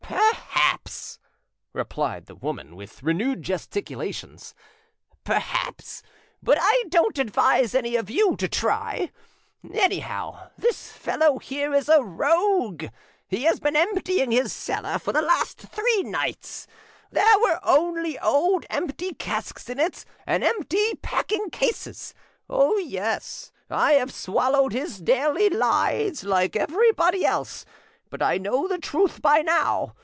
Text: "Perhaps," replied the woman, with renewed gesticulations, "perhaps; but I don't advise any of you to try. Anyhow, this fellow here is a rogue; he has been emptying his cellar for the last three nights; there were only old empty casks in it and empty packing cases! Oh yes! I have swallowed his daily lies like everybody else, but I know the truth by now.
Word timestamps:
"Perhaps," 0.83 1.19
replied 1.73 2.25
the 2.25 2.35
woman, 2.35 2.75
with 2.75 3.01
renewed 3.03 3.41
gesticulations, 3.43 4.53
"perhaps; 5.23 6.01
but 6.43 6.57
I 6.59 6.83
don't 6.89 7.17
advise 7.17 7.73
any 7.75 7.95
of 7.95 8.09
you 8.09 8.35
to 8.37 8.47
try. 8.49 9.11
Anyhow, 9.73 10.49
this 10.57 10.91
fellow 10.91 11.37
here 11.39 11.73
is 11.73 11.87
a 11.87 12.03
rogue; 12.03 12.85
he 13.27 13.43
has 13.43 13.59
been 13.61 13.75
emptying 13.77 14.31
his 14.31 14.51
cellar 14.51 14.99
for 14.99 15.13
the 15.13 15.21
last 15.21 15.59
three 15.59 16.03
nights; 16.03 16.67
there 17.09 17.39
were 17.39 17.59
only 17.63 18.19
old 18.19 18.65
empty 18.69 19.13
casks 19.13 19.69
in 19.69 19.79
it 19.79 20.03
and 20.27 20.43
empty 20.43 20.95
packing 20.95 21.49
cases! 21.49 22.13
Oh 22.49 22.77
yes! 22.77 23.51
I 23.69 23.93
have 23.93 24.11
swallowed 24.13 24.73
his 24.73 24.99
daily 24.99 25.49
lies 25.49 26.23
like 26.25 26.55
everybody 26.57 27.23
else, 27.25 27.65
but 28.09 28.21
I 28.21 28.37
know 28.37 28.67
the 28.67 28.77
truth 28.79 29.21
by 29.21 29.41
now. 29.41 29.95